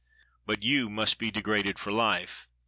[0.47, 2.47] But you must be degraded for life.